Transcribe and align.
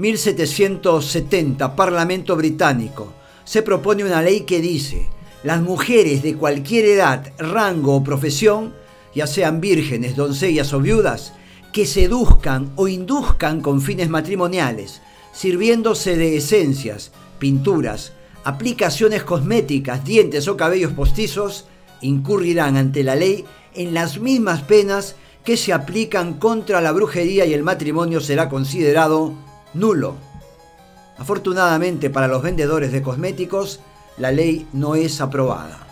1770, 0.00 1.76
Parlamento 1.76 2.34
británico. 2.34 3.12
Se 3.44 3.62
propone 3.62 4.02
una 4.02 4.22
ley 4.22 4.40
que 4.40 4.60
dice, 4.60 5.06
las 5.42 5.60
mujeres 5.60 6.22
de 6.22 6.36
cualquier 6.36 6.86
edad, 6.86 7.32
rango 7.38 7.96
o 7.96 8.04
profesión, 8.04 8.72
ya 9.14 9.26
sean 9.26 9.60
vírgenes, 9.60 10.16
doncellas 10.16 10.72
o 10.72 10.80
viudas, 10.80 11.34
que 11.72 11.84
seduzcan 11.86 12.72
o 12.76 12.88
induzcan 12.88 13.60
con 13.60 13.82
fines 13.82 14.08
matrimoniales, 14.08 15.02
sirviéndose 15.32 16.16
de 16.16 16.38
esencias, 16.38 17.12
pinturas, 17.38 18.12
aplicaciones 18.44 19.22
cosméticas, 19.22 20.02
dientes 20.04 20.48
o 20.48 20.56
cabellos 20.56 20.92
postizos, 20.92 21.66
incurrirán 22.00 22.78
ante 22.78 23.04
la 23.04 23.16
ley 23.16 23.44
en 23.74 23.92
las 23.92 24.18
mismas 24.18 24.62
penas 24.62 25.16
que 25.44 25.58
se 25.58 25.74
aplican 25.74 26.34
contra 26.34 26.80
la 26.80 26.92
brujería 26.92 27.44
y 27.44 27.52
el 27.52 27.62
matrimonio 27.62 28.20
será 28.20 28.48
considerado 28.48 29.49
nulo. 29.74 30.14
Afortunadamente 31.18 32.10
para 32.10 32.28
los 32.28 32.42
vendedores 32.42 32.92
de 32.92 33.02
cosméticos, 33.02 33.80
la 34.16 34.32
ley 34.32 34.66
no 34.72 34.94
es 34.94 35.20
aprobada. 35.20 35.89